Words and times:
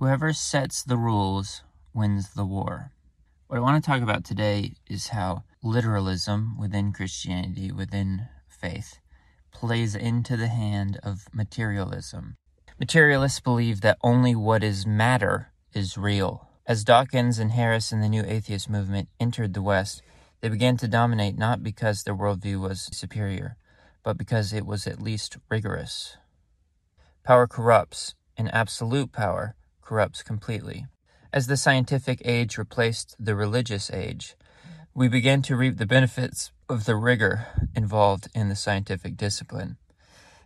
Whoever 0.00 0.32
sets 0.32 0.82
the 0.82 0.96
rules 0.96 1.62
wins 1.92 2.32
the 2.32 2.46
war. 2.46 2.90
What 3.48 3.58
I 3.58 3.60
want 3.60 3.84
to 3.84 3.86
talk 3.86 4.00
about 4.00 4.24
today 4.24 4.72
is 4.88 5.08
how 5.08 5.44
literalism 5.62 6.56
within 6.58 6.94
Christianity, 6.94 7.70
within 7.70 8.26
faith, 8.48 8.98
plays 9.52 9.94
into 9.94 10.38
the 10.38 10.46
hand 10.46 10.98
of 11.02 11.26
materialism. 11.34 12.38
Materialists 12.78 13.40
believe 13.40 13.82
that 13.82 13.98
only 14.02 14.34
what 14.34 14.64
is 14.64 14.86
matter 14.86 15.52
is 15.74 15.98
real. 15.98 16.48
As 16.66 16.82
Dawkins 16.82 17.38
and 17.38 17.50
Harris 17.50 17.92
and 17.92 18.02
the 18.02 18.08
New 18.08 18.24
Atheist 18.26 18.70
movement 18.70 19.10
entered 19.20 19.52
the 19.52 19.60
West, 19.60 20.00
they 20.40 20.48
began 20.48 20.78
to 20.78 20.88
dominate 20.88 21.36
not 21.36 21.62
because 21.62 22.04
their 22.04 22.16
worldview 22.16 22.58
was 22.58 22.88
superior, 22.90 23.58
but 24.02 24.16
because 24.16 24.54
it 24.54 24.64
was 24.64 24.86
at 24.86 25.02
least 25.02 25.36
rigorous. 25.50 26.16
Power 27.22 27.46
corrupts, 27.46 28.14
and 28.38 28.48
absolute 28.54 29.12
power 29.12 29.54
corrupts 29.90 30.22
completely. 30.22 30.86
As 31.32 31.48
the 31.48 31.56
scientific 31.56 32.22
age 32.24 32.56
replaced 32.56 33.16
the 33.18 33.34
religious 33.34 33.90
age, 33.90 34.36
we 34.94 35.08
began 35.08 35.42
to 35.42 35.56
reap 35.56 35.78
the 35.78 35.94
benefits 35.96 36.52
of 36.68 36.84
the 36.84 36.94
rigor 36.94 37.48
involved 37.74 38.28
in 38.32 38.48
the 38.48 38.54
scientific 38.54 39.16
discipline. 39.16 39.78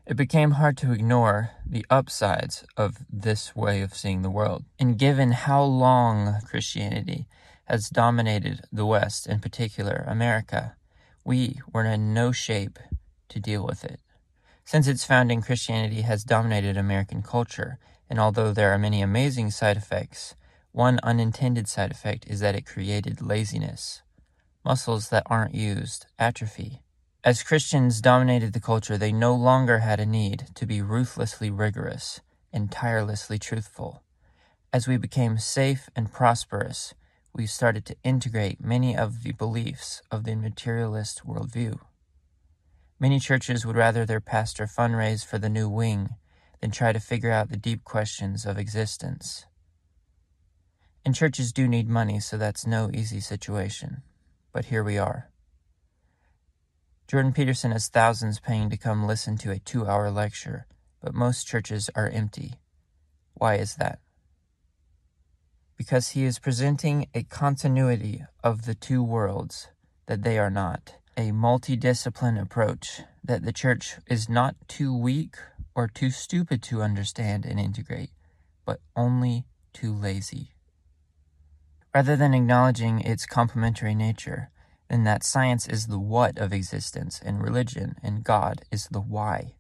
It 0.07 0.17
became 0.17 0.53
hard 0.53 0.79
to 0.79 0.93
ignore 0.93 1.51
the 1.67 1.85
upsides 1.91 2.65
of 2.79 3.05
this 3.11 3.55
way 3.55 3.83
of 3.83 3.95
seeing 3.95 4.23
the 4.23 4.31
world. 4.31 4.65
And 4.79 4.99
given 4.99 5.33
how 5.33 5.63
long 5.63 6.41
Christianity 6.49 7.27
has 7.65 7.91
dominated 7.91 8.63
the 8.73 8.87
West, 8.87 9.27
in 9.27 9.41
particular 9.41 10.07
America, 10.09 10.75
we 11.23 11.61
were 11.71 11.85
in 11.85 12.15
no 12.15 12.33
shape 12.33 12.79
to 13.29 13.39
deal 13.39 13.63
with 13.63 13.85
it. 13.85 14.01
Since 14.65 14.89
its 14.89 15.05
founding, 15.05 15.43
Christianity 15.43 16.01
has 16.01 16.25
dominated 16.25 16.79
American 16.79 17.21
culture, 17.23 17.79
and 18.15 18.21
although 18.21 18.53
there 18.53 18.71
are 18.71 18.79
many 18.79 19.03
amazing 19.03 19.51
side 19.51 19.77
effects, 19.77 20.37
one 20.71 21.01
unintended 21.03 21.67
side 21.67 21.91
effect 21.91 22.25
is 22.29 22.39
that 22.39 22.55
it 22.55 22.65
created 22.65 23.21
laziness. 23.21 24.03
Muscles 24.65 25.09
that 25.09 25.25
aren't 25.27 25.53
used 25.53 26.07
atrophy. 26.17 26.81
As 27.25 27.43
Christians 27.43 28.01
dominated 28.01 28.53
the 28.53 28.61
culture, 28.61 28.97
they 28.97 29.11
no 29.11 29.35
longer 29.35 29.81
had 29.81 29.99
a 29.99 30.07
need 30.07 30.47
to 30.55 30.65
be 30.65 30.81
ruthlessly 30.81 31.51
rigorous 31.51 32.21
and 32.53 32.71
tirelessly 32.71 33.37
truthful. 33.37 34.05
As 34.73 34.87
we 34.87 34.97
became 34.97 35.37
safe 35.37 35.91
and 35.97 36.13
prosperous, 36.13 36.95
we 37.35 37.49
started 37.49 37.85
to 37.87 37.97
integrate 38.05 38.65
many 38.65 38.97
of 38.97 39.25
the 39.25 39.33
beliefs 39.33 40.03
of 40.13 40.23
the 40.23 40.37
materialist 40.37 41.27
worldview. 41.27 41.81
Many 43.01 43.19
churches 43.19 43.67
would 43.67 43.75
rather 43.75 44.07
their 44.07 44.21
pastor 44.21 44.69
fundraise 44.69 45.27
for 45.27 45.39
the 45.39 45.49
new 45.49 45.69
wing 45.69 46.11
than 46.65 46.71
try 46.71 46.95
to 46.95 46.99
figure 46.99 47.31
out 47.31 47.51
the 47.51 47.59
deep 47.59 47.85
questions 47.85 48.47
of 48.47 48.57
existence. 48.57 49.45
And 51.05 51.15
churches 51.15 51.53
do 51.53 51.69
need 51.69 51.91
money, 51.91 52.19
so 52.21 52.39
that's 52.39 52.67
no 52.67 52.91
easy 52.91 53.21
situation. 53.21 54.01
But 54.51 54.65
here 54.65 54.83
we 54.83 54.97
are. 54.97 55.29
Jordan 57.07 57.35
Peterson 57.35 57.73
has 57.73 57.89
thousands 57.89 58.41
paying 58.41 58.71
to 58.71 58.79
come 58.79 59.07
listen 59.07 59.37
to 59.39 59.51
a 59.51 59.59
two 59.59 59.87
hour 59.87 60.11
lecture, 60.11 60.67
but 61.03 61.13
most 61.13 61.47
churches 61.47 61.91
are 61.95 62.09
empty. 62.09 62.55
Why 63.35 63.57
is 63.57 63.75
that? 63.75 63.99
Because 65.77 66.13
he 66.13 66.25
is 66.25 66.39
presenting 66.39 67.09
a 67.13 67.25
continuity 67.25 68.25
of 68.43 68.65
the 68.65 68.75
two 68.75 69.03
worlds 69.03 69.69
that 70.07 70.23
they 70.23 70.39
are 70.39 70.49
not 70.49 70.95
a 71.17 71.31
multidiscipline 71.31 72.41
approach 72.41 73.03
that 73.23 73.45
the 73.45 73.53
church 73.53 73.97
is 74.07 74.29
not 74.29 74.57
too 74.67 74.97
weak 74.97 75.37
or 75.75 75.89
too 75.89 76.11
stupid 76.11 76.63
to 76.63 76.83
understand 76.83 77.45
and 77.45 77.59
integrate, 77.59 78.11
but 78.65 78.81
only 78.97 79.45
too 79.73 79.93
lazy. 79.93 80.51
Rather 81.95 82.17
than 82.17 82.35
acknowledging 82.35 83.01
its 83.01 83.27
complementary 83.27 83.95
nature, 83.95 84.51
then 84.89 85.05
that 85.05 85.25
science 85.25 85.67
is 85.67 85.87
the 85.87 85.99
what 85.99 86.39
of 86.39 86.53
existence 86.53 87.21
and 87.25 87.43
religion 87.43 87.97
and 88.03 88.25
God 88.25 88.63
is 88.71 88.89
the 88.91 89.01
why. 89.01 89.55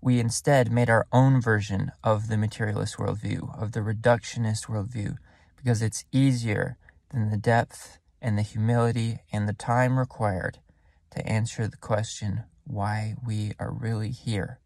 We 0.00 0.20
instead 0.20 0.70
made 0.70 0.90
our 0.90 1.06
own 1.12 1.40
version 1.40 1.92
of 2.02 2.28
the 2.28 2.36
materialist 2.36 2.96
worldview, 2.98 3.60
of 3.60 3.72
the 3.72 3.80
reductionist 3.80 4.66
worldview, 4.66 5.16
because 5.56 5.80
it's 5.80 6.04
easier 6.12 6.76
than 7.10 7.30
the 7.30 7.38
depth 7.38 7.98
and 8.20 8.36
the 8.36 8.42
humility 8.42 9.20
and 9.32 9.48
the 9.48 9.54
time 9.54 9.98
required 9.98 10.58
to 11.12 11.26
answer 11.26 11.66
the 11.66 11.78
question 11.78 12.44
why 12.64 13.14
we 13.26 13.52
are 13.58 13.72
really 13.72 14.10
here. 14.10 14.60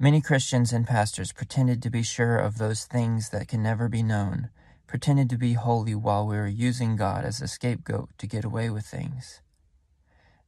Many 0.00 0.20
Christians 0.20 0.72
and 0.72 0.86
pastors 0.86 1.32
pretended 1.32 1.82
to 1.82 1.90
be 1.90 2.04
sure 2.04 2.38
of 2.38 2.58
those 2.58 2.84
things 2.84 3.30
that 3.30 3.48
can 3.48 3.64
never 3.64 3.88
be 3.88 4.04
known, 4.04 4.48
pretended 4.86 5.28
to 5.30 5.36
be 5.36 5.54
holy 5.54 5.96
while 5.96 6.24
we 6.24 6.36
were 6.36 6.46
using 6.46 6.94
God 6.94 7.24
as 7.24 7.42
a 7.42 7.48
scapegoat 7.48 8.10
to 8.18 8.28
get 8.28 8.44
away 8.44 8.70
with 8.70 8.86
things. 8.86 9.40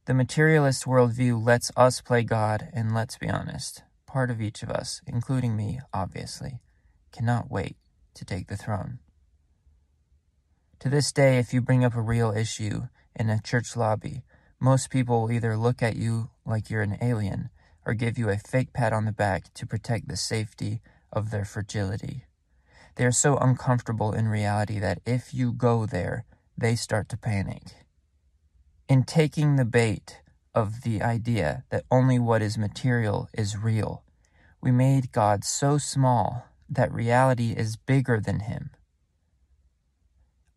The 0.05 0.13
materialist 0.13 0.85
worldview 0.85 1.45
lets 1.45 1.69
us 1.75 1.99
play 1.99 2.23
God, 2.23 2.69
and 2.71 2.95
let's 2.95 3.17
be 3.17 3.29
honest, 3.29 3.83
part 4.07 4.31
of 4.31 4.39
each 4.39 4.63
of 4.63 4.69
us, 4.69 5.01
including 5.05 5.57
me, 5.57 5.81
obviously, 5.93 6.61
cannot 7.11 7.51
wait 7.51 7.75
to 8.13 8.23
take 8.23 8.47
the 8.47 8.55
throne. 8.55 8.99
To 10.79 10.87
this 10.87 11.11
day, 11.11 11.39
if 11.39 11.53
you 11.53 11.59
bring 11.59 11.83
up 11.83 11.95
a 11.97 12.01
real 12.01 12.31
issue 12.31 12.83
in 13.17 13.29
a 13.29 13.41
church 13.41 13.75
lobby, 13.75 14.23
most 14.61 14.89
people 14.89 15.23
will 15.23 15.31
either 15.33 15.57
look 15.57 15.83
at 15.83 15.97
you 15.97 16.29
like 16.45 16.69
you're 16.69 16.83
an 16.83 16.97
alien 17.01 17.49
or 17.85 17.93
give 17.93 18.17
you 18.17 18.29
a 18.29 18.37
fake 18.37 18.73
pat 18.73 18.93
on 18.93 19.05
the 19.05 19.11
back 19.11 19.53
to 19.55 19.65
protect 19.65 20.07
the 20.07 20.17
safety 20.17 20.81
of 21.11 21.31
their 21.31 21.45
fragility. 21.45 22.25
They 22.95 23.05
are 23.05 23.11
so 23.11 23.37
uncomfortable 23.37 24.13
in 24.13 24.27
reality 24.27 24.79
that 24.79 25.01
if 25.05 25.33
you 25.33 25.51
go 25.51 25.85
there, 25.85 26.25
they 26.57 26.75
start 26.75 27.09
to 27.09 27.17
panic. 27.17 27.63
In 28.87 29.03
taking 29.03 29.55
the 29.55 29.65
bait 29.65 30.21
of 30.53 30.81
the 30.81 31.01
idea 31.01 31.63
that 31.69 31.85
only 31.89 32.19
what 32.19 32.41
is 32.41 32.57
material 32.57 33.29
is 33.33 33.57
real, 33.57 34.03
we 34.61 34.71
made 34.71 35.11
God 35.11 35.43
so 35.43 35.77
small 35.77 36.45
that 36.69 36.91
reality 36.93 37.53
is 37.57 37.77
bigger 37.77 38.19
than 38.19 38.41
him. 38.41 38.71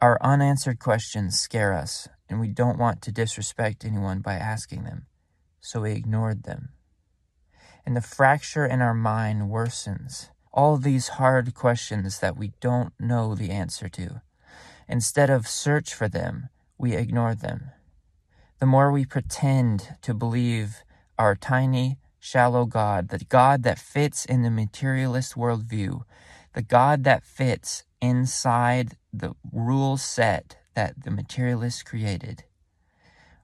Our 0.00 0.18
unanswered 0.20 0.80
questions 0.80 1.38
scare 1.38 1.72
us 1.72 2.08
and 2.28 2.40
we 2.40 2.48
don't 2.48 2.78
want 2.78 3.00
to 3.02 3.12
disrespect 3.12 3.84
anyone 3.84 4.20
by 4.20 4.34
asking 4.34 4.84
them, 4.84 5.06
so 5.60 5.82
we 5.82 5.92
ignored 5.92 6.42
them. 6.42 6.70
And 7.86 7.96
the 7.96 8.00
fracture 8.00 8.64
in 8.66 8.80
our 8.80 8.94
mind 8.94 9.50
worsens. 9.50 10.30
All 10.52 10.76
these 10.76 11.08
hard 11.08 11.54
questions 11.54 12.20
that 12.20 12.36
we 12.36 12.52
don't 12.60 12.92
know 12.98 13.34
the 13.34 13.50
answer 13.50 13.88
to. 13.90 14.22
Instead 14.88 15.30
of 15.30 15.48
search 15.48 15.92
for 15.94 16.08
them, 16.08 16.48
we 16.78 16.94
ignore 16.94 17.34
them. 17.34 17.70
The 18.60 18.66
more 18.66 18.90
we 18.90 19.04
pretend 19.04 19.96
to 20.02 20.14
believe 20.14 20.84
our 21.18 21.34
tiny, 21.34 21.98
shallow 22.18 22.64
God, 22.64 23.08
the 23.08 23.24
God 23.24 23.62
that 23.64 23.78
fits 23.78 24.24
in 24.24 24.42
the 24.42 24.50
materialist 24.50 25.34
worldview, 25.34 26.02
the 26.54 26.62
God 26.62 27.04
that 27.04 27.24
fits 27.24 27.84
inside 28.00 28.96
the 29.12 29.34
rule 29.52 29.96
set 29.96 30.56
that 30.74 31.04
the 31.04 31.10
materialists 31.10 31.82
created. 31.82 32.44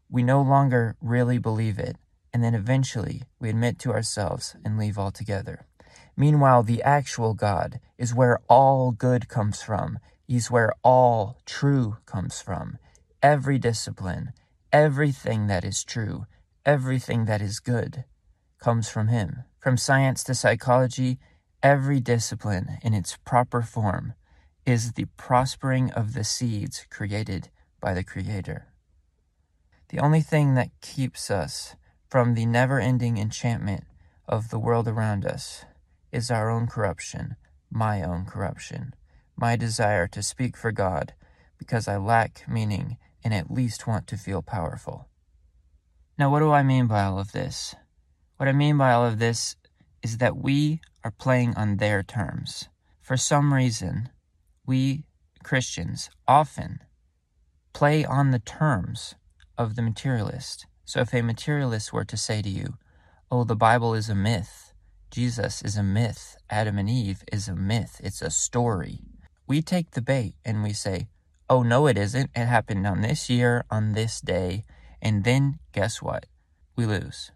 We 0.09 0.23
no 0.23 0.43
longer 0.43 0.97
really 1.01 1.39
believe 1.39 1.79
it, 1.79 1.97
and 2.33 2.43
then 2.45 2.55
eventually 2.55 3.23
we 3.39 3.51
admit 3.51 3.79
to 3.81 3.93
ourselves 3.93 4.57
and 4.65 4.79
leave 4.79 4.99
altogether. 4.99 5.67
Meanwhile, 6.17 6.65
the 6.65 6.83
actual 6.83 7.35
God 7.35 7.81
is 7.99 8.15
where 8.15 8.41
all 8.49 8.91
good 8.91 9.29
comes 9.29 9.63
from. 9.63 9.99
He's 10.27 10.51
where 10.51 10.75
all 10.83 11.39
true 11.47 11.97
comes 12.07 12.41
from. 12.41 12.79
Every 13.23 13.59
discipline, 13.59 14.33
everything 14.73 15.47
that 15.47 15.65
is 15.65 15.83
true, 15.83 16.27
everything 16.65 17.25
that 17.25 17.41
is 17.41 17.59
good 17.59 18.05
comes 18.59 18.89
from 18.89 19.09
Him. 19.09 19.45
From 19.59 19.77
science 19.77 20.23
to 20.25 20.35
psychology, 20.35 21.19
every 21.63 22.01
discipline 22.01 22.79
in 22.83 22.95
its 22.95 23.17
proper 23.25 23.63
form 23.63 24.15
is 24.67 24.93
the 24.93 25.07
prospering 25.17 25.91
of 25.93 26.13
the 26.15 26.25
seeds 26.25 26.87
created 26.91 27.49
by 27.81 27.95
the 27.95 28.05
Creator. 28.05 28.67
The 29.89 29.99
only 29.99 30.21
thing 30.21 30.55
that 30.55 30.71
keeps 30.81 31.31
us 31.31 31.75
from 32.11 32.35
the 32.35 32.45
never 32.45 32.81
ending 32.81 33.19
enchantment 33.19 33.85
of 34.27 34.51
the 34.51 34.59
world 34.59 34.89
around 34.89 35.25
us 35.25 35.65
is 36.11 36.29
our 36.29 36.51
own 36.51 36.67
corruption, 36.67 37.37
my 37.71 38.03
own 38.03 38.25
corruption, 38.25 38.93
my 39.37 39.55
desire 39.55 40.09
to 40.09 40.21
speak 40.21 40.57
for 40.57 40.73
God 40.73 41.15
because 41.57 41.87
I 41.87 41.97
lack 41.99 42.43
meaning 42.49 42.99
and 43.23 43.33
at 43.33 43.51
least 43.51 43.87
want 43.87 44.09
to 44.09 44.17
feel 44.17 44.43
powerful. 44.43 45.09
Now, 46.19 46.31
what 46.31 46.41
do 46.41 46.51
I 46.51 46.65
mean 46.65 46.89
by 46.89 47.05
all 47.05 47.21
of 47.21 47.31
this? 47.31 47.77
What 48.39 48.49
I 48.49 48.53
mean 48.53 48.77
by 48.77 48.93
all 48.93 49.07
of 49.07 49.21
this 49.21 49.55
is 50.03 50.19
that 50.19 50.37
we 50.37 50.81
are 51.05 51.13
playing 51.13 51.55
on 51.55 51.77
their 51.77 52.03
terms. 52.03 52.69
For 53.01 53.17
some 53.17 53.55
reason, 53.55 54.09
we 54.67 55.05
Christians 55.45 56.11
often 56.27 56.81
play 57.73 58.05
on 58.05 58.33
the 58.33 58.41
terms 58.41 59.15
of 59.57 59.77
the 59.77 59.83
materialist. 59.83 60.67
So 60.91 61.03
if 61.03 61.15
a 61.15 61.23
materialist 61.23 61.93
were 61.93 62.05
to 62.05 62.17
say 62.17 62.43
to 62.43 62.49
you, 62.49 62.75
Oh, 63.31 63.45
the 63.45 63.55
Bible 63.55 63.95
is 63.95 64.09
a 64.09 64.15
myth, 64.17 64.73
Jesus 65.13 65.63
is 65.63 65.77
a 65.77 65.85
myth, 65.85 66.37
Adam 66.51 66.79
and 66.79 66.91
Eve 66.91 67.23
is 67.33 67.47
a 67.47 67.55
myth, 67.55 68.01
it's 68.03 68.21
a 68.21 68.29
story, 68.29 68.99
we 69.47 69.63
take 69.63 69.93
the 69.93 70.03
bait 70.03 70.35
and 70.45 70.65
we 70.65 70.73
say, 70.73 71.07
oh, 71.49 71.63
no, 71.63 71.87
it 71.87 71.97
isn't. 71.97 72.31
It 72.35 72.47
happened 72.47 72.89
on 72.89 73.03
this 73.03 73.31
year, 73.31 73.65
on 73.71 73.93
this 73.93 74.21
day. 74.21 74.65
And 75.01 75.23
then 75.23 75.61
guess 75.71 76.03
what? 76.03 76.27
We 76.75 76.87
lose 76.87 77.31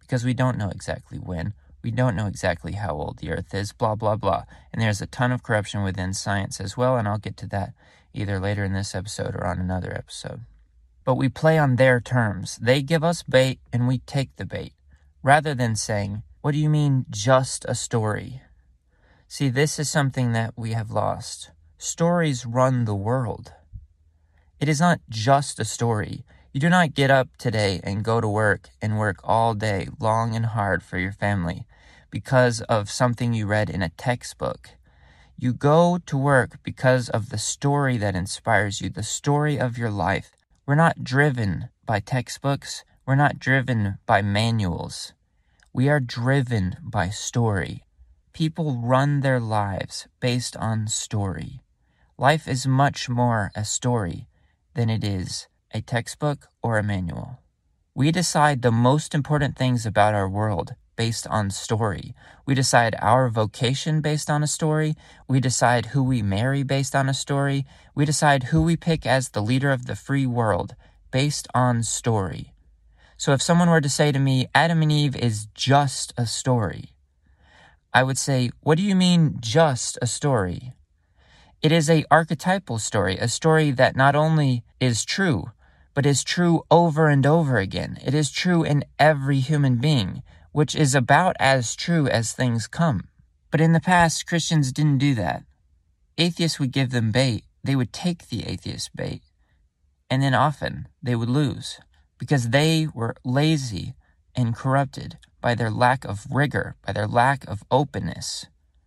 because 0.00 0.22
we 0.22 0.34
don't 0.34 0.58
know 0.58 0.68
exactly 0.68 1.16
when. 1.16 1.54
We 1.82 1.90
don't 1.90 2.14
know 2.14 2.26
exactly 2.26 2.72
how 2.72 2.92
old 2.94 3.20
the 3.20 3.30
earth 3.30 3.54
is, 3.54 3.72
blah, 3.72 3.94
blah, 3.94 4.16
blah. 4.16 4.44
And 4.70 4.82
there's 4.82 5.00
a 5.00 5.06
ton 5.06 5.32
of 5.32 5.42
corruption 5.42 5.82
within 5.82 6.12
science 6.12 6.60
as 6.60 6.76
well. 6.76 6.98
And 6.98 7.08
I'll 7.08 7.16
get 7.16 7.38
to 7.38 7.46
that 7.46 7.72
either 8.12 8.38
later 8.38 8.64
in 8.64 8.74
this 8.74 8.94
episode 8.94 9.34
or 9.34 9.46
on 9.46 9.58
another 9.58 9.94
episode. 9.94 10.44
But 11.08 11.14
we 11.14 11.30
play 11.30 11.56
on 11.56 11.76
their 11.76 12.00
terms. 12.00 12.58
They 12.60 12.82
give 12.82 13.02
us 13.02 13.22
bait 13.22 13.60
and 13.72 13.88
we 13.88 14.00
take 14.00 14.36
the 14.36 14.44
bait 14.44 14.74
rather 15.22 15.54
than 15.54 15.74
saying, 15.74 16.22
What 16.42 16.52
do 16.52 16.58
you 16.58 16.68
mean, 16.68 17.06
just 17.08 17.64
a 17.64 17.74
story? 17.74 18.42
See, 19.26 19.48
this 19.48 19.78
is 19.78 19.88
something 19.88 20.32
that 20.32 20.52
we 20.54 20.72
have 20.72 20.90
lost. 20.90 21.50
Stories 21.78 22.44
run 22.44 22.84
the 22.84 22.94
world. 22.94 23.54
It 24.60 24.68
is 24.68 24.80
not 24.80 25.00
just 25.08 25.58
a 25.58 25.64
story. 25.64 26.26
You 26.52 26.60
do 26.60 26.68
not 26.68 26.92
get 26.92 27.10
up 27.10 27.28
today 27.38 27.80
and 27.82 28.04
go 28.04 28.20
to 28.20 28.28
work 28.28 28.68
and 28.82 28.98
work 28.98 29.16
all 29.24 29.54
day 29.54 29.88
long 29.98 30.36
and 30.36 30.44
hard 30.44 30.82
for 30.82 30.98
your 30.98 31.12
family 31.12 31.64
because 32.10 32.60
of 32.68 32.90
something 32.90 33.32
you 33.32 33.46
read 33.46 33.70
in 33.70 33.80
a 33.80 33.88
textbook. 33.96 34.72
You 35.38 35.54
go 35.54 36.00
to 36.04 36.18
work 36.18 36.62
because 36.62 37.08
of 37.08 37.30
the 37.30 37.38
story 37.38 37.96
that 37.96 38.14
inspires 38.14 38.82
you, 38.82 38.90
the 38.90 39.02
story 39.02 39.58
of 39.58 39.78
your 39.78 39.90
life. 39.90 40.32
We're 40.68 40.74
not 40.74 41.02
driven 41.02 41.70
by 41.86 42.00
textbooks. 42.00 42.84
We're 43.06 43.14
not 43.14 43.38
driven 43.38 43.96
by 44.04 44.20
manuals. 44.20 45.14
We 45.72 45.88
are 45.88 45.98
driven 45.98 46.76
by 46.82 47.08
story. 47.08 47.84
People 48.34 48.76
run 48.76 49.20
their 49.20 49.40
lives 49.40 50.08
based 50.20 50.58
on 50.58 50.86
story. 50.88 51.62
Life 52.18 52.46
is 52.46 52.66
much 52.66 53.08
more 53.08 53.50
a 53.54 53.64
story 53.64 54.28
than 54.74 54.90
it 54.90 55.02
is 55.02 55.48
a 55.72 55.80
textbook 55.80 56.48
or 56.62 56.76
a 56.76 56.82
manual. 56.82 57.38
We 57.94 58.12
decide 58.12 58.60
the 58.60 58.70
most 58.70 59.14
important 59.14 59.56
things 59.56 59.86
about 59.86 60.12
our 60.12 60.28
world 60.28 60.74
based 60.98 61.28
on 61.28 61.48
story. 61.48 62.12
We 62.44 62.56
decide 62.56 62.96
our 63.00 63.28
vocation 63.28 64.00
based 64.00 64.28
on 64.28 64.42
a 64.42 64.48
story. 64.48 64.96
We 65.28 65.38
decide 65.38 65.86
who 65.86 66.02
we 66.02 66.22
marry 66.22 66.64
based 66.64 66.96
on 66.96 67.08
a 67.08 67.14
story. 67.14 67.64
We 67.94 68.04
decide 68.04 68.50
who 68.50 68.62
we 68.62 68.76
pick 68.76 69.06
as 69.06 69.28
the 69.28 69.40
leader 69.40 69.70
of 69.70 69.86
the 69.86 69.94
free 69.94 70.26
world 70.26 70.74
based 71.12 71.46
on 71.54 71.84
story. 71.84 72.52
So 73.16 73.32
if 73.32 73.40
someone 73.40 73.70
were 73.70 73.80
to 73.80 73.88
say 73.88 74.10
to 74.10 74.18
me, 74.18 74.48
Adam 74.56 74.82
and 74.82 74.90
Eve 74.90 75.14
is 75.14 75.46
just 75.54 76.12
a 76.18 76.26
story, 76.26 76.90
I 77.94 78.02
would 78.02 78.18
say, 78.18 78.50
What 78.60 78.76
do 78.76 78.82
you 78.82 78.96
mean, 78.96 79.36
just 79.38 79.98
a 80.02 80.06
story? 80.08 80.72
It 81.62 81.70
is 81.70 81.88
a 81.88 82.04
archetypal 82.10 82.80
story, 82.80 83.18
a 83.18 83.28
story 83.28 83.70
that 83.70 83.94
not 83.94 84.16
only 84.16 84.64
is 84.80 85.04
true, 85.04 85.52
but 85.94 86.06
is 86.06 86.24
true 86.24 86.64
over 86.72 87.08
and 87.08 87.24
over 87.24 87.58
again. 87.58 87.98
It 88.04 88.14
is 88.14 88.32
true 88.32 88.64
in 88.64 88.84
every 88.98 89.38
human 89.38 89.76
being 89.76 90.22
which 90.52 90.74
is 90.74 90.94
about 90.94 91.36
as 91.38 91.76
true 91.76 92.08
as 92.08 92.32
things 92.32 92.66
come. 92.66 93.08
But 93.50 93.60
in 93.60 93.72
the 93.72 93.80
past, 93.80 94.26
Christians 94.26 94.72
didn't 94.72 94.98
do 94.98 95.14
that. 95.14 95.44
Atheists 96.16 96.58
would 96.58 96.72
give 96.72 96.90
them 96.90 97.12
bait, 97.12 97.44
they 97.62 97.76
would 97.76 97.92
take 97.92 98.28
the 98.28 98.44
atheist 98.44 98.94
bait, 98.96 99.22
and 100.10 100.22
then 100.22 100.34
often 100.34 100.88
they 101.02 101.14
would 101.14 101.30
lose 101.30 101.78
because 102.18 102.48
they 102.48 102.88
were 102.92 103.14
lazy 103.24 103.94
and 104.34 104.56
corrupted 104.56 105.18
by 105.40 105.54
their 105.54 105.70
lack 105.70 106.04
of 106.04 106.26
rigor, 106.30 106.74
by 106.84 106.92
their 106.92 107.06
lack 107.06 107.46
of 107.46 107.62
openness, 107.70 108.46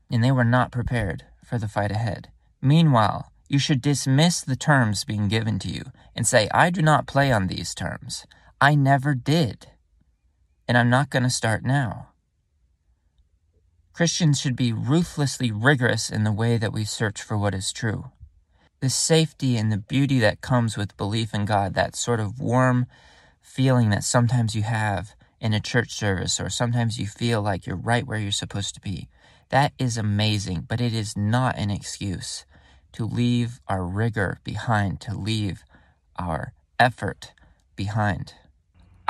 and 0.10 0.24
they 0.24 0.32
were 0.32 0.44
not 0.44 0.72
prepared 0.72 1.24
for 1.44 1.58
the 1.58 1.68
fight 1.68 1.92
ahead. 1.92 2.30
Meanwhile, 2.62 3.32
you 3.48 3.60
should 3.60 3.82
dismiss 3.82 4.42
the 4.42 4.56
terms 4.56 5.04
being 5.04 5.28
given 5.28 5.60
to 5.60 5.70
you 5.70 5.84
and 6.16 6.28
say, 6.28 6.50
I 6.54 6.70
do 6.70 6.82
not 6.82 7.08
play 7.08 7.32
on 7.32 7.48
these 7.48 7.74
terms. 7.74 8.26
I 8.60 8.76
never 8.76 9.14
did 9.14 9.68
and 10.72 10.78
I'm 10.78 10.90
not 10.90 11.10
going 11.10 11.24
to 11.24 11.30
start 11.30 11.66
now. 11.66 12.08
Christians 13.92 14.40
should 14.40 14.56
be 14.56 14.72
ruthlessly 14.72 15.52
rigorous 15.52 16.10
in 16.10 16.24
the 16.24 16.32
way 16.32 16.56
that 16.56 16.72
we 16.72 16.86
search 16.86 17.22
for 17.22 17.38
what 17.38 17.54
is 17.54 17.74
true. 17.74 18.06
The 18.80 18.90
safety 18.90 19.58
and 19.58 19.70
the 19.70 19.78
beauty 19.78 20.18
that 20.20 20.40
comes 20.40 20.78
with 20.78 20.96
belief 20.96 21.34
in 21.34 21.44
God, 21.44 21.74
that 21.74 21.98
sort 21.98 22.22
of 22.22 22.40
warm 22.40 22.86
feeling 23.42 23.90
that 23.90 24.06
sometimes 24.06 24.56
you 24.56 24.62
have 24.62 25.14
in 25.42 25.54
a 25.54 25.60
church 25.60 25.92
service, 25.92 26.40
or 26.40 26.50
sometimes 26.50 26.98
you 26.98 27.06
feel 27.06 27.42
like 27.42 27.68
you're 27.68 27.76
right 27.76 28.08
where 28.08 28.20
you're 28.20 28.32
supposed 28.32 28.74
to 28.76 28.80
be, 28.80 29.10
that 29.50 29.74
is 29.78 29.98
amazing, 29.98 30.68
but 30.70 30.80
it 30.80 30.94
is 30.94 31.18
not 31.18 31.58
an 31.58 31.70
excuse 31.70 32.46
to 32.94 33.04
leave 33.04 33.60
our 33.68 33.84
rigor 33.84 34.40
behind, 34.46 35.02
to 35.02 35.14
leave 35.14 35.66
our 36.18 36.54
effort 36.80 37.34
behind. 37.76 38.36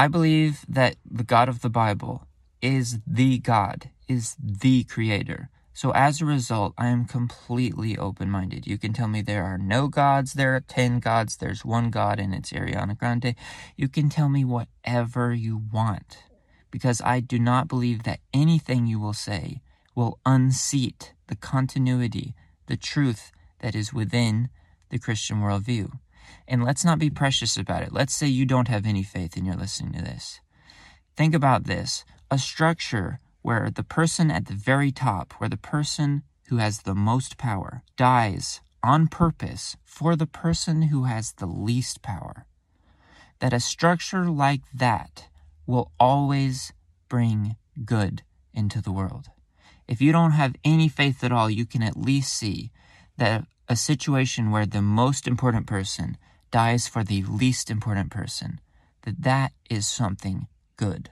I 0.02 0.08
believe 0.08 0.66
that 0.68 0.96
the 1.06 1.24
God 1.24 1.48
of 1.48 1.62
the 1.62 1.70
Bible 1.70 2.26
is 2.60 3.02
the 3.06 3.38
God, 3.38 3.92
is 4.08 4.36
the 4.42 4.84
creator. 4.86 5.52
So 5.76 5.92
as 5.92 6.20
a 6.20 6.26
result, 6.26 6.74
I 6.76 6.88
am 6.88 7.06
completely 7.06 7.96
open 8.00 8.28
minded. 8.28 8.66
You 8.66 8.80
can 8.80 8.94
tell 8.94 9.08
me 9.08 9.22
there 9.22 9.44
are 9.44 9.60
no 9.60 9.88
gods, 9.88 10.34
there 10.34 10.56
are 10.56 10.60
10 10.60 11.02
gods, 11.02 11.38
there's 11.38 11.64
one 11.64 11.92
God 11.92 12.20
and 12.20 12.34
it's 12.34 12.52
Ariana 12.52 12.98
Grande. 12.98 13.36
You 13.78 13.88
can 13.88 14.10
tell 14.10 14.28
me 14.28 14.44
whatever 14.44 15.36
you 15.36 15.62
want 15.72 16.24
because 16.72 17.00
I 17.02 17.20
do 17.20 17.38
not 17.38 17.68
believe 17.68 18.02
that 18.02 18.22
anything 18.34 18.88
you 18.88 19.00
will 19.00 19.14
say 19.14 19.62
will 19.94 20.18
unseat 20.26 21.14
the 21.28 21.36
continuity, 21.36 22.34
the 22.66 22.76
truth 22.76 23.32
that 23.60 23.76
is 23.76 23.94
within 23.94 24.50
the 24.90 24.98
Christian 24.98 25.42
worldview. 25.42 25.92
And 26.48 26.64
let's 26.64 26.84
not 26.84 27.00
be 27.00 27.10
precious 27.10 27.58
about 27.58 27.84
it. 27.84 27.94
Let's 27.94 28.14
say 28.14 28.28
you 28.28 28.46
don't 28.46 28.68
have 28.68 28.86
any 28.86 29.04
faith 29.04 29.36
and 29.36 29.46
you're 29.46 29.56
listening 29.56 29.94
to 29.94 30.02
this. 30.02 30.42
Think 31.16 31.34
about 31.34 31.66
this 31.66 32.06
a 32.30 32.38
structure 32.38 33.20
where 33.42 33.70
the 33.70 33.84
person 33.84 34.32
at 34.32 34.46
the 34.46 34.54
very 34.54 34.92
top, 34.92 35.34
where 35.38 35.50
the 35.50 35.58
person 35.58 36.24
who 36.48 36.58
has 36.58 36.82
the 36.82 36.96
most 36.96 37.38
power 37.38 37.84
dies 37.98 38.62
on 38.84 39.08
purpose 39.08 39.78
for 39.84 40.16
the 40.16 40.28
person 40.28 40.84
who 40.84 41.04
has 41.04 41.34
the 41.34 41.46
least 41.46 42.02
power. 42.02 42.46
That 43.40 43.54
a 43.54 43.60
structure 43.60 44.26
like 44.26 44.62
that 44.74 45.28
will 45.66 45.92
always 46.00 46.74
bring 47.10 47.56
good 47.86 48.24
into 48.54 48.82
the 48.82 48.92
world. 48.92 49.30
If 49.88 50.02
you 50.02 50.12
don't 50.12 50.32
have 50.32 50.56
any 50.64 50.88
faith 50.88 51.24
at 51.24 51.32
all, 51.32 51.50
you 51.50 51.66
can 51.66 51.84
at 51.84 51.98
least 51.98 52.34
see 52.34 52.72
that 53.18 53.46
a 53.72 53.76
situation 53.78 54.52
where 54.52 54.66
the 54.66 54.82
most 54.82 55.30
important 55.30 55.66
person 55.66 56.18
dies 56.52 56.90
for 56.90 57.06
the 57.06 57.24
least 57.24 57.72
important 57.72 58.12
person, 58.12 58.60
that 59.04 59.24
that 59.24 59.54
is 59.70 59.88
something 59.88 60.48
good. 60.76 61.10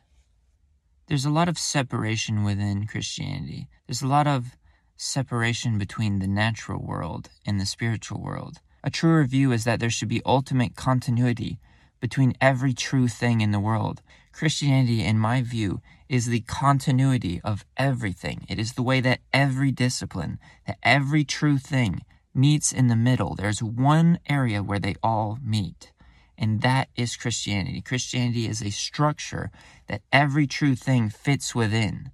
There's 1.07 1.23
a 1.23 1.29
lot 1.29 1.47
of 1.47 1.57
separation 1.57 2.43
within 2.43 2.85
Christianity. 2.85 3.69
There's 3.87 4.01
a 4.01 4.07
lot 4.07 4.27
of 4.27 4.57
separation 4.97 5.77
between 5.77 6.19
the 6.19 6.27
natural 6.27 6.83
world 6.83 7.29
and 7.45 7.61
the 7.61 7.65
spiritual 7.65 8.21
world. 8.21 8.57
A 8.83 8.89
truer 8.89 9.23
view 9.23 9.53
is 9.53 9.63
that 9.63 9.79
there 9.79 9.89
should 9.89 10.09
be 10.09 10.21
ultimate 10.25 10.75
continuity 10.75 11.59
between 12.01 12.35
every 12.41 12.73
true 12.73 13.07
thing 13.07 13.39
in 13.39 13.51
the 13.51 13.59
world. 13.61 14.01
Christianity, 14.33 15.01
in 15.03 15.17
my 15.17 15.41
view, 15.41 15.81
is 16.09 16.25
the 16.25 16.41
continuity 16.41 17.39
of 17.41 17.63
everything. 17.77 18.45
It 18.49 18.59
is 18.59 18.73
the 18.73 18.83
way 18.83 18.99
that 18.99 19.21
every 19.31 19.71
discipline, 19.71 20.39
that 20.67 20.77
every 20.83 21.23
true 21.23 21.57
thing 21.57 22.01
meets 22.33 22.71
in 22.71 22.87
the 22.87 22.95
middle. 22.95 23.35
There's 23.35 23.61
one 23.61 24.19
area 24.27 24.63
where 24.63 24.79
they 24.79 24.95
all 25.01 25.37
meet, 25.43 25.91
and 26.37 26.61
that 26.61 26.89
is 26.95 27.17
Christianity. 27.17 27.81
Christianity 27.81 28.47
is 28.47 28.61
a 28.61 28.71
structure 28.71 29.51
that 29.87 30.01
every 30.11 30.47
true 30.47 30.75
thing 30.75 31.09
fits 31.09 31.53
within. 31.55 32.11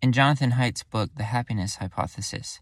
In 0.00 0.12
Jonathan 0.12 0.52
Haidt's 0.52 0.82
book, 0.82 1.10
The 1.16 1.24
Happiness 1.24 1.76
Hypothesis, 1.76 2.60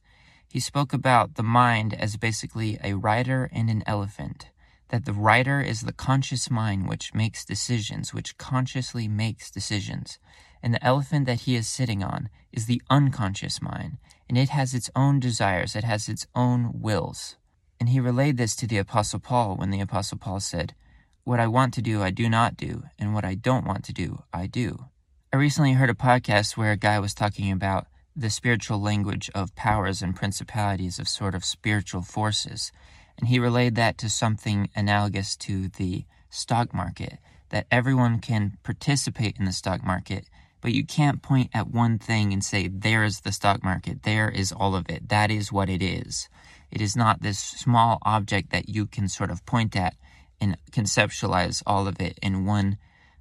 he 0.48 0.60
spoke 0.60 0.92
about 0.92 1.34
the 1.34 1.42
mind 1.42 1.92
as 1.94 2.16
basically 2.16 2.78
a 2.82 2.94
rider 2.94 3.50
and 3.52 3.68
an 3.68 3.82
elephant. 3.86 4.50
That 4.90 5.04
the 5.04 5.12
rider 5.12 5.60
is 5.60 5.80
the 5.80 5.92
conscious 5.92 6.48
mind 6.48 6.88
which 6.88 7.12
makes 7.12 7.44
decisions, 7.44 8.14
which 8.14 8.38
consciously 8.38 9.08
makes 9.08 9.50
decisions. 9.50 10.18
And 10.64 10.72
the 10.72 10.82
elephant 10.82 11.26
that 11.26 11.42
he 11.42 11.56
is 11.56 11.68
sitting 11.68 12.02
on 12.02 12.30
is 12.50 12.64
the 12.64 12.80
unconscious 12.88 13.60
mind, 13.60 13.98
and 14.30 14.38
it 14.38 14.48
has 14.48 14.72
its 14.72 14.90
own 14.96 15.20
desires, 15.20 15.76
it 15.76 15.84
has 15.84 16.08
its 16.08 16.26
own 16.34 16.80
wills. 16.80 17.36
And 17.78 17.90
he 17.90 18.00
relayed 18.00 18.38
this 18.38 18.56
to 18.56 18.66
the 18.66 18.78
Apostle 18.78 19.20
Paul 19.20 19.56
when 19.56 19.68
the 19.68 19.82
Apostle 19.82 20.16
Paul 20.16 20.40
said, 20.40 20.74
What 21.22 21.38
I 21.38 21.48
want 21.48 21.74
to 21.74 21.82
do, 21.82 22.02
I 22.02 22.08
do 22.08 22.30
not 22.30 22.56
do, 22.56 22.84
and 22.98 23.12
what 23.12 23.26
I 23.26 23.34
don't 23.34 23.66
want 23.66 23.84
to 23.84 23.92
do, 23.92 24.22
I 24.32 24.46
do. 24.46 24.86
I 25.34 25.36
recently 25.36 25.74
heard 25.74 25.90
a 25.90 25.94
podcast 25.94 26.56
where 26.56 26.72
a 26.72 26.78
guy 26.78 26.98
was 26.98 27.12
talking 27.12 27.52
about 27.52 27.86
the 28.16 28.30
spiritual 28.30 28.80
language 28.80 29.30
of 29.34 29.54
powers 29.54 30.00
and 30.00 30.16
principalities 30.16 30.98
of 30.98 31.08
sort 31.08 31.34
of 31.34 31.44
spiritual 31.44 32.00
forces. 32.00 32.72
And 33.18 33.28
he 33.28 33.38
relayed 33.38 33.74
that 33.74 33.98
to 33.98 34.08
something 34.08 34.70
analogous 34.74 35.36
to 35.36 35.68
the 35.68 36.06
stock 36.30 36.72
market, 36.72 37.18
that 37.50 37.66
everyone 37.70 38.18
can 38.18 38.56
participate 38.62 39.36
in 39.38 39.44
the 39.44 39.52
stock 39.52 39.84
market 39.84 40.24
but 40.64 40.72
you 40.72 40.82
can't 40.82 41.20
point 41.20 41.50
at 41.52 41.68
one 41.68 41.98
thing 41.98 42.32
and 42.32 42.42
say, 42.42 42.68
there 42.68 43.04
is 43.04 43.20
the 43.20 43.32
stock 43.32 43.62
market, 43.62 44.02
there 44.02 44.30
is 44.30 44.50
all 44.50 44.74
of 44.74 44.88
it, 44.88 45.10
that 45.10 45.30
is 45.30 45.52
what 45.52 45.68
it 45.68 45.82
is. 45.82 46.30
It 46.70 46.80
is 46.80 46.96
not 46.96 47.20
this 47.20 47.38
small 47.38 47.98
object 48.00 48.50
that 48.52 48.70
you 48.70 48.86
can 48.86 49.10
sort 49.10 49.30
of 49.30 49.44
point 49.44 49.76
at 49.76 49.94
and 50.40 50.56
conceptualize 50.72 51.62
all 51.66 51.86
of 51.86 52.00
it 52.00 52.18
in 52.22 52.46
one 52.46 52.78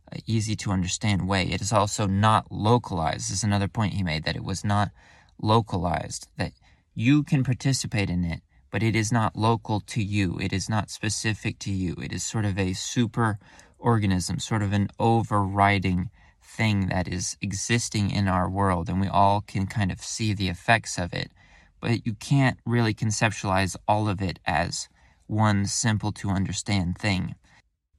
uh, 0.10 0.20
easy 0.26 0.56
to 0.56 0.72
understand 0.72 1.28
way. 1.28 1.44
It 1.44 1.60
is 1.60 1.74
also 1.74 2.08
not 2.08 2.50
localized. 2.50 3.30
This 3.30 3.40
is 3.40 3.44
another 3.44 3.68
point 3.68 3.96
he 3.96 4.04
made 4.04 4.24
that 4.24 4.38
it 4.38 4.46
was 4.46 4.64
not 4.64 4.92
localized, 5.38 6.30
that 6.38 6.54
you 6.96 7.24
can 7.24 7.44
participate 7.44 8.10
in 8.10 8.24
it, 8.24 8.40
but 8.72 8.82
it 8.82 8.96
is 8.96 9.12
not 9.12 9.36
local 9.36 9.82
to 9.82 10.02
you. 10.02 10.40
It 10.40 10.54
is 10.54 10.70
not 10.70 10.90
specific 10.90 11.60
to 11.60 11.74
you. 11.74 11.98
It 12.02 12.14
is 12.14 12.24
sort 12.24 12.46
of 12.46 12.58
a 12.58 12.72
super 12.72 13.38
organism, 13.80 14.40
sort 14.40 14.64
of 14.64 14.72
an 14.72 14.88
overriding 14.98 16.10
thing 16.44 16.88
that 16.88 17.08
is 17.08 17.38
existing 17.42 18.12
in 18.12 18.28
our 18.28 18.50
world, 18.50 18.90
and 18.90 19.00
we 19.00 19.08
all 19.08 19.42
can 19.42 19.68
kind 19.68 19.92
of 19.92 20.02
see 20.02 20.34
the 20.34 20.50
effects 20.50 20.98
of 20.98 21.14
it. 21.14 21.32
But 21.80 22.06
you 22.06 22.14
can't 22.14 22.60
really 22.66 22.94
conceptualize 22.94 23.76
all 23.88 24.08
of 24.08 24.22
it 24.22 24.40
as 24.46 24.90
one 25.28 25.66
simple 25.66 26.12
to 26.14 26.30
understand 26.30 26.98
thing. 26.98 27.36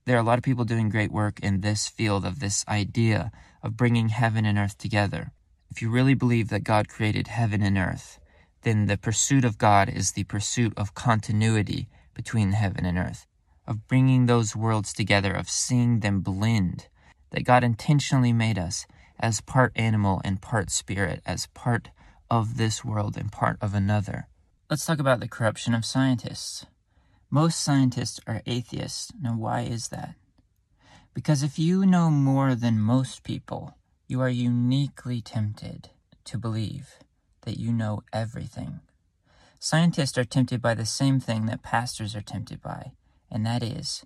There 0.07 0.17
are 0.17 0.21
a 0.21 0.25
lot 0.25 0.39
of 0.39 0.45
people 0.45 0.65
doing 0.65 0.91
great 0.91 1.11
work 1.11 1.41
in 1.41 1.61
this 1.61 1.89
field 1.89 2.25
of 2.25 2.41
this 2.41 2.65
idea 2.69 3.33
of 3.63 3.77
bringing 3.77 4.11
heaven 4.11 4.45
and 4.45 4.59
earth 4.59 4.77
together. 4.77 5.33
If 5.71 5.81
you 5.81 5.91
really 5.91 6.15
believe 6.15 6.51
that 6.51 6.65
God 6.65 6.89
created 6.89 7.27
heaven 7.29 7.63
and 7.63 7.79
earth, 7.79 8.19
then 8.63 8.87
the 8.87 8.99
pursuit 8.99 9.45
of 9.45 9.59
God 9.59 9.89
is 9.89 10.13
the 10.13 10.25
pursuit 10.25 10.73
of 10.77 10.95
continuity 10.95 11.89
between 12.15 12.53
heaven 12.53 12.85
and 12.85 12.97
earth, 12.99 13.27
of 13.67 13.89
bringing 13.89 14.27
those 14.27 14.55
worlds 14.55 14.93
together, 14.93 15.33
of 15.33 15.49
seeing 15.49 16.01
them 16.01 16.21
blend, 16.21 16.89
that 17.35 17.45
God 17.45 17.65
intentionally 17.65 18.33
made 18.33 18.61
us 18.61 18.87
as 19.19 19.41
part 19.41 19.73
animal 19.75 20.21
and 20.25 20.41
part 20.41 20.71
spirit, 20.71 21.21
as 21.27 21.49
part 21.49 21.91
of 22.31 22.57
this 22.57 22.85
world 22.85 23.17
and 23.17 23.33
part 23.33 23.59
of 23.61 23.75
another. 23.75 24.29
Let's 24.71 24.87
talk 24.87 25.01
about 25.01 25.19
the 25.19 25.27
corruption 25.27 25.75
of 25.75 25.85
scientists. 25.85 26.65
Most 27.31 27.61
scientists 27.61 28.21
are 28.29 28.43
atheists. 28.47 29.13
Now, 29.21 29.37
why 29.37 29.63
is 29.63 29.89
that? 29.89 30.15
Because 31.13 31.43
if 31.43 31.59
you 31.59 31.85
know 31.85 32.09
more 32.09 32.55
than 32.55 32.79
most 32.79 33.25
people, 33.25 33.75
you 34.07 34.21
are 34.21 34.29
uniquely 34.29 35.21
tempted 35.21 35.91
to 36.27 36.39
believe 36.39 37.01
that 37.43 37.59
you 37.59 37.73
know 37.73 38.05
everything. 38.13 38.79
Scientists 39.59 40.17
are 40.17 40.25
tempted 40.25 40.63
by 40.63 40.75
the 40.75 40.87
same 40.87 41.19
thing 41.19 41.47
that 41.47 41.65
pastors 41.65 42.15
are 42.15 42.23
tempted 42.23 42.63
by, 42.63 42.93
and 43.29 43.45
that 43.45 43.65
is 43.65 44.05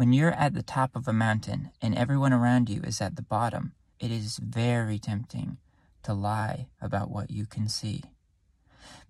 when 0.00 0.14
you're 0.14 0.32
at 0.32 0.54
the 0.54 0.62
top 0.62 0.96
of 0.96 1.06
a 1.06 1.12
mountain 1.12 1.68
and 1.82 1.94
everyone 1.94 2.32
around 2.32 2.70
you 2.70 2.80
is 2.84 3.02
at 3.02 3.16
the 3.16 3.22
bottom, 3.36 3.72
it 3.98 4.10
is 4.10 4.38
very 4.38 4.98
tempting 4.98 5.58
to 6.02 6.14
lie 6.14 6.68
about 6.80 7.10
what 7.10 7.30
you 7.30 7.44
can 7.44 7.68
see. 7.68 8.04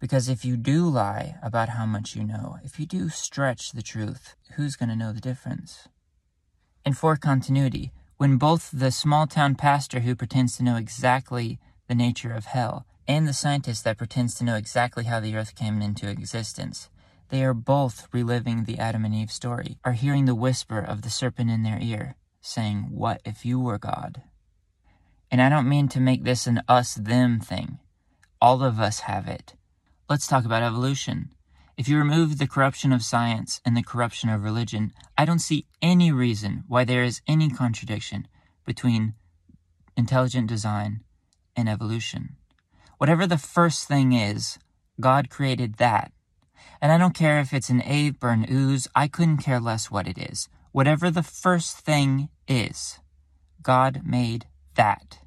Because 0.00 0.28
if 0.28 0.44
you 0.44 0.56
do 0.56 0.88
lie 0.88 1.36
about 1.44 1.68
how 1.68 1.86
much 1.86 2.16
you 2.16 2.24
know, 2.24 2.58
if 2.64 2.80
you 2.80 2.86
do 2.86 3.08
stretch 3.08 3.70
the 3.70 3.84
truth, 3.84 4.34
who's 4.56 4.74
going 4.74 4.88
to 4.88 4.96
know 4.96 5.12
the 5.12 5.20
difference? 5.20 5.86
And 6.84 6.98
for 6.98 7.14
continuity, 7.14 7.92
when 8.16 8.36
both 8.36 8.72
the 8.72 8.90
small 8.90 9.28
town 9.28 9.54
pastor 9.54 10.00
who 10.00 10.16
pretends 10.16 10.56
to 10.56 10.64
know 10.64 10.74
exactly 10.74 11.60
the 11.86 11.94
nature 11.94 12.32
of 12.32 12.46
hell 12.46 12.84
and 13.06 13.28
the 13.28 13.32
scientist 13.32 13.84
that 13.84 13.96
pretends 13.96 14.34
to 14.34 14.44
know 14.44 14.56
exactly 14.56 15.04
how 15.04 15.20
the 15.20 15.36
earth 15.36 15.54
came 15.54 15.80
into 15.82 16.08
existence, 16.08 16.90
they 17.30 17.44
are 17.44 17.54
both 17.54 18.08
reliving 18.12 18.64
the 18.64 18.78
Adam 18.78 19.04
and 19.04 19.14
Eve 19.14 19.30
story, 19.30 19.78
are 19.84 19.92
hearing 19.92 20.24
the 20.24 20.34
whisper 20.34 20.78
of 20.78 21.02
the 21.02 21.10
serpent 21.10 21.50
in 21.50 21.62
their 21.62 21.78
ear, 21.80 22.16
saying, 22.40 22.88
What 22.90 23.20
if 23.24 23.44
you 23.44 23.58
were 23.58 23.78
God? 23.78 24.22
And 25.30 25.40
I 25.40 25.48
don't 25.48 25.68
mean 25.68 25.88
to 25.88 26.00
make 26.00 26.24
this 26.24 26.46
an 26.46 26.62
us 26.68 26.94
them 26.94 27.40
thing. 27.40 27.78
All 28.40 28.62
of 28.62 28.80
us 28.80 29.00
have 29.00 29.28
it. 29.28 29.54
Let's 30.08 30.26
talk 30.26 30.44
about 30.44 30.62
evolution. 30.62 31.30
If 31.76 31.88
you 31.88 31.96
remove 31.96 32.38
the 32.38 32.48
corruption 32.48 32.92
of 32.92 33.02
science 33.02 33.60
and 33.64 33.76
the 33.76 33.82
corruption 33.82 34.28
of 34.28 34.42
religion, 34.42 34.92
I 35.16 35.24
don't 35.24 35.38
see 35.38 35.66
any 35.80 36.10
reason 36.10 36.64
why 36.66 36.84
there 36.84 37.04
is 37.04 37.22
any 37.26 37.48
contradiction 37.48 38.26
between 38.66 39.14
intelligent 39.96 40.48
design 40.48 41.04
and 41.56 41.68
evolution. 41.68 42.36
Whatever 42.98 43.26
the 43.26 43.38
first 43.38 43.86
thing 43.86 44.12
is, 44.12 44.58
God 45.00 45.30
created 45.30 45.76
that. 45.76 46.12
And 46.80 46.90
I 46.92 46.98
don't 46.98 47.14
care 47.14 47.38
if 47.40 47.52
it's 47.52 47.70
an 47.70 47.82
ape 47.84 48.22
or 48.22 48.30
an 48.30 48.46
ooze, 48.50 48.88
I 48.94 49.08
couldn't 49.08 49.38
care 49.38 49.60
less 49.60 49.90
what 49.90 50.08
it 50.08 50.18
is. 50.18 50.48
Whatever 50.72 51.10
the 51.10 51.22
first 51.22 51.78
thing 51.78 52.28
is, 52.48 52.98
God 53.62 54.02
made 54.04 54.46
that. 54.74 55.18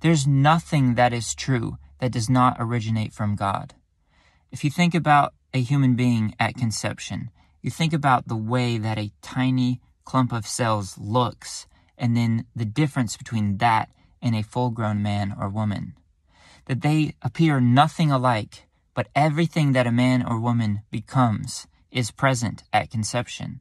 There's 0.00 0.26
nothing 0.26 0.94
that 0.94 1.12
is 1.12 1.34
true 1.34 1.78
that 2.00 2.12
does 2.12 2.28
not 2.28 2.56
originate 2.58 3.12
from 3.12 3.36
God. 3.36 3.74
If 4.50 4.64
you 4.64 4.70
think 4.70 4.94
about 4.94 5.34
a 5.54 5.60
human 5.60 5.94
being 5.94 6.34
at 6.40 6.56
conception, 6.56 7.30
you 7.60 7.70
think 7.70 7.92
about 7.92 8.26
the 8.26 8.36
way 8.36 8.78
that 8.78 8.98
a 8.98 9.12
tiny 9.22 9.80
clump 10.04 10.32
of 10.32 10.46
cells 10.46 10.98
looks, 10.98 11.66
and 11.96 12.16
then 12.16 12.46
the 12.56 12.64
difference 12.64 13.16
between 13.16 13.58
that 13.58 13.90
and 14.20 14.34
a 14.34 14.42
full 14.42 14.70
grown 14.70 15.02
man 15.02 15.34
or 15.38 15.48
woman 15.48 15.94
that 16.66 16.82
they 16.82 17.14
appear 17.22 17.60
nothing 17.60 18.10
alike, 18.10 18.66
but 18.94 19.08
everything 19.14 19.72
that 19.72 19.86
a 19.86 19.92
man 19.92 20.24
or 20.24 20.38
woman 20.38 20.82
becomes 20.90 21.66
is 21.90 22.10
present 22.10 22.64
at 22.72 22.90
conception. 22.90 23.60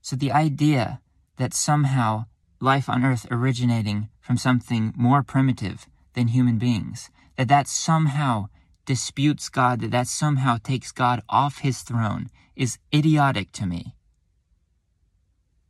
So 0.00 0.16
the 0.16 0.32
idea 0.32 1.00
that 1.36 1.54
somehow 1.54 2.26
life 2.60 2.88
on 2.88 3.04
earth 3.04 3.26
originating 3.30 4.08
from 4.20 4.36
something 4.36 4.92
more 4.96 5.22
primitive 5.22 5.86
than 6.14 6.28
human 6.28 6.58
beings, 6.58 7.10
that 7.36 7.48
that 7.48 7.68
somehow 7.68 8.46
disputes 8.84 9.48
God, 9.48 9.80
that 9.80 9.90
that 9.90 10.06
somehow 10.06 10.58
takes 10.62 10.92
God 10.92 11.22
off 11.28 11.58
his 11.58 11.82
throne, 11.82 12.28
is 12.54 12.78
idiotic 12.94 13.52
to 13.52 13.66
me. 13.66 13.94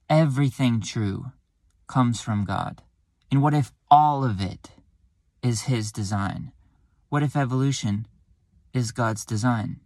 Everything 0.09 0.81
true 0.81 1.33
comes 1.87 2.21
from 2.21 2.45
God. 2.45 2.83
And 3.31 3.43
what 3.43 3.55
if 3.55 3.73
all 3.91 4.25
of 4.25 4.41
it 4.41 4.71
is 5.43 5.63
his 5.63 5.93
design? 5.93 6.53
What 7.13 7.23
if 7.23 7.37
evolution 7.37 8.07
is 8.73 8.91
God's 8.91 9.27
design? 9.27 9.81